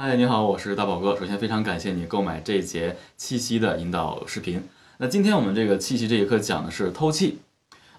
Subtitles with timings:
[0.00, 1.16] 嗨，你好，我是大宝哥。
[1.16, 4.62] 首先非常感谢你购买这一节气息的引导视频。
[4.98, 7.40] 那今天我们这个气息这一课讲的是透气。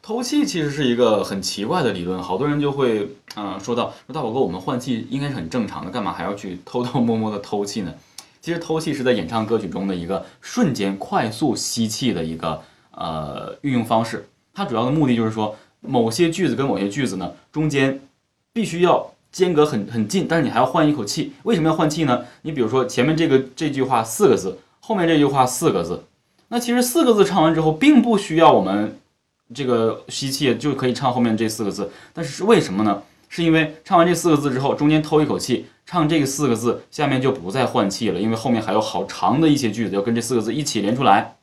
[0.00, 7.92] 透气其实是一个很奇怪的理论，好多人就会嗯说到说大宝哥，我们换气应该是很正常的，干嘛还要去偷偷摸摸的透气呢？
[8.40, 12.62] 其实透气是在演唱歌曲中的一个瞬间快速吸气的一个
[12.92, 14.28] 呃运用方式。
[14.54, 18.00] 它主要的目的就是说，某些句子跟某些句子呢中间
[18.52, 19.12] 必须要。
[19.30, 22.24] 间隔很很近，但是你还要换一口气，为什么要换气呢？
[22.42, 26.04] 你比如说前面这个这句话四个字，后面这句话四个字，
[26.48, 28.98] 那其实四个字唱完之后，并不需要我们
[29.54, 33.02] 这个吸气就可以唱后面这四个字，但是是为什么呢？
[33.28, 41.36] 是因为唱完这四个字之后，中间偷一口气，唱这个四个字，下面就不再换气了，因为后面还有好长的一些句子要跟这四个字一起连出来，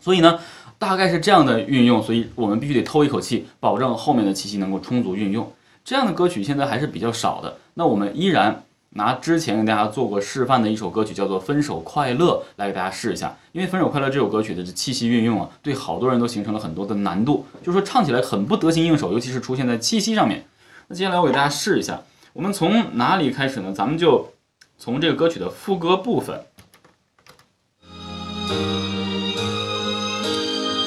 [0.00, 0.40] 所以呢，
[0.76, 5.52] 大概是这样的运用，所以我们必须得偷一口气，保证后面的气息能够充足运用。
[5.84, 7.58] 这样的歌曲现在还是比较少的。
[7.74, 13.36] 那我们依然拿之前给大家做过示范的一首歌曲，叫做《分手快乐》，来给大家试一下。
[13.52, 20.46] 因为《分手快乐》这首歌曲的气息运用啊，对好多人都形成了很多的难度，就是说唱起来很不得心应手，尤其是出现在气息上面。
[20.88, 22.00] 那接下来我给大家试一下，
[22.32, 23.70] 我们从哪里开始呢？
[23.74, 24.32] 咱们就
[24.78, 26.46] 从这个歌曲的副歌部分。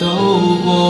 [0.00, 0.06] 都
[0.64, 0.89] 过。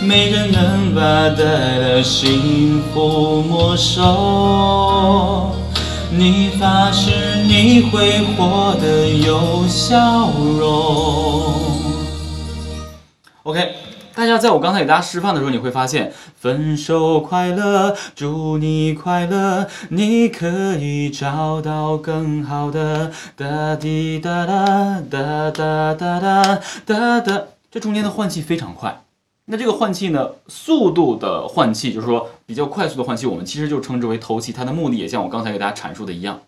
[0.00, 5.52] 没人能把带来幸福没收。
[6.10, 7.10] 你发誓
[7.46, 11.54] 你会活得有笑容。
[13.42, 13.74] OK，
[14.14, 23.10] 大家在我刚才给大家示范的时候，你会发现，分手快乐，祝你快乐，你可以找到更好的。
[23.36, 29.02] 哒滴哒哒哒哒哒哒哒哒，这中间的换气非常快。
[29.50, 34.52] 那这个换气呢，速度的换气，就是说比较快速的换气，我们其实就称之为偷气。
[34.52, 36.42] 它的目的也像我刚才给大家阐述的一样，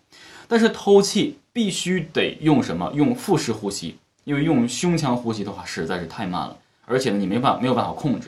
[0.47, 2.91] 但是偷气必须得用什么？
[2.93, 8.27] 用腹式呼吸，因为用胸腔呼吸的话实在是太慢了，而且呢你没办没有办法控制。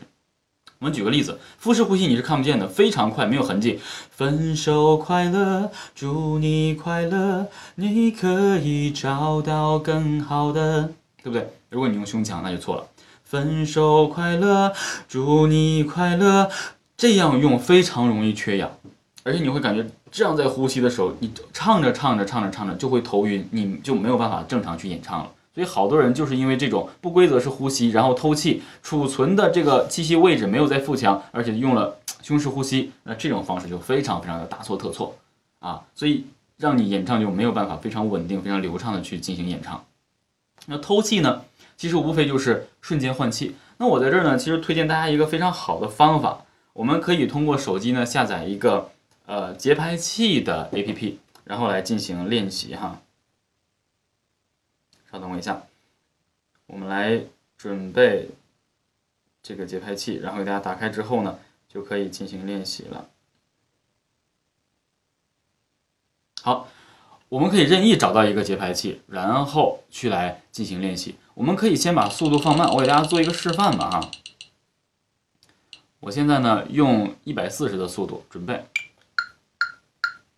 [0.80, 3.80] 我们举个例子，腹式呼吸你是看不见的，非常快，没有痕迹。
[4.10, 7.46] 分手快乐，祝你快乐，
[7.76, 10.90] 你可以找到更好的，
[11.22, 11.48] 对不对？
[11.70, 12.88] 如果你用胸腔，那就错了。
[13.34, 14.72] 分手快乐，
[15.10, 16.52] 祝你快乐。
[16.96, 18.70] 这样用非常容易缺氧，
[19.24, 25.32] 而且你会感觉这样在呼吸的时候，你唱着唱着唱着唱着就会头晕，你就没有办法正常去演唱了。
[25.52, 35.18] 所以好多人就是因为这种不规则式呼吸，然后偷气，储存的这个气息位置没有在腹腔，而且用了胸式呼吸，那这种方式就非常非常的大错特错
[35.58, 35.82] 啊！
[35.96, 36.28] 所以
[36.58, 39.84] 让你演唱就没有办法非常稳定、非常流畅的去进行演唱。
[40.68, 41.42] 那偷气呢？
[41.84, 43.58] 其实无非就是瞬间换气。
[43.76, 48.90] 那我在这儿呢，其实推荐大家一个非常好的方法，我们可以通过手机呢下载一个
[49.26, 53.02] 呃节拍器的 APP，然后来进行练习哈。
[55.12, 55.62] 稍等我一下，
[56.68, 57.22] 我们来
[57.58, 58.30] 准备
[59.42, 63.10] 这个节拍器，然后给大家打开之后呢，就可以进行练习了。
[66.42, 66.70] 好。
[67.28, 71.16] 我们可以任意找到一个节拍器，然后去来进行练习。
[71.36, 74.12] 我们可以先把速度放慢，我给大家做一个示范吧，哈。
[76.00, 78.66] 我现在呢用一百四十的速度准备，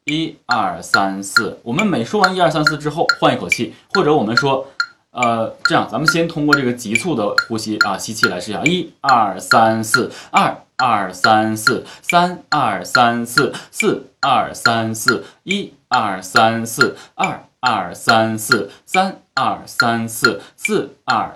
[0.06, 1.60] 一二三四。
[1.64, 4.68] 我们每说完一二三四之后换一口气，或者我们说，
[5.12, 15.74] 呃，这样，咱们先通过这个急促的呼吸啊，吸气来试一下，一二三四，二二三四，三二三四，四二三四，一。
[15.88, 21.36] 二三四，二二三四，三二三四，四二，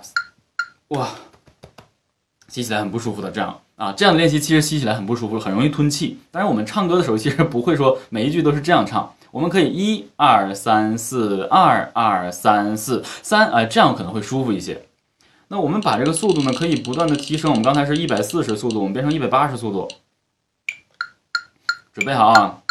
[0.89, 1.09] 哇，
[2.47, 6.19] 吸起来很不舒服的，这样啊，这样的练习其实吸起来很不舒服，很容易吞气。
[6.31, 14.85] 但是我们唱歌的时候，其实不会说每一句都是这样唱，我们可以一二三四，二二三四，三，哎，这样可能会舒服一些。
[15.47, 17.49] 那我们把这个速度呢，可以不断的提升。
[17.49, 19.87] 我们刚才是一百四十速度，我们变成一百八十速度，
[21.93, 22.61] 准备好啊。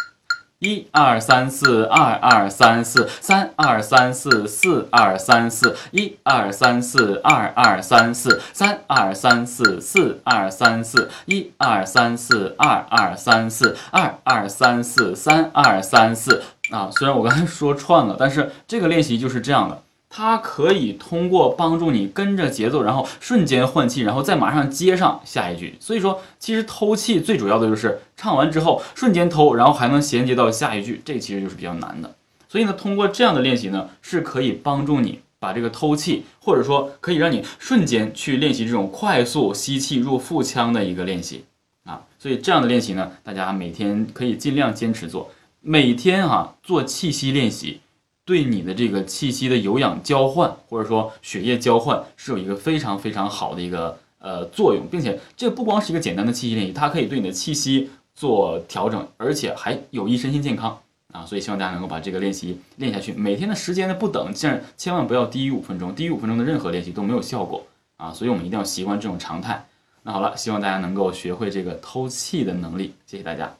[0.60, 25.76] 一二三四，二二三四，三二三四，四二三四，一二三四，二二三四，三二三四，四二三四，一二三四，二二三四，二二三四，三二三四，啊，虽然我刚才说串了，但是这个练习就是这样的，它可以通过帮助你跟着节奏，然后瞬间换气，然后再马上接上下一句。
[25.78, 32.14] 所以说，其实偷气最主要的就是唱完之后瞬间偷，然后还能衔接到下一句，这其实就是比较难的。
[32.48, 41.44] 所以呢，通过这样的练习呢，是可以帮助你把这个偷气，或者说可以让你瞬间去练习这种快速吸气入腹腔的一个练习
[41.84, 42.00] 啊。
[42.18, 47.80] 所以这样的练习呢，大家每天可以尽量坚持做，每天哈做气息练习，
[48.28, 60.78] 对你的这个气息的有氧交换，或者说血液交换，是有一个非常非常好的一个呃作用，并且这不光是一个简单的气息练习，它可以对你的气息做调整，而且还有益身心健康。
[61.14, 63.14] 啊，所以希望大家能够把这个练习练下去。
[63.14, 67.64] 每天的时间呢不等，千千万不要低于五分钟，低于五分钟的任何练习都没有效果
[67.96, 68.12] 啊。
[68.12, 69.64] 所以我们一定要习惯这种常态。
[70.02, 72.92] 那好了，希望大家能够学会这个偷气的能力。
[73.06, 73.56] 谢谢大家。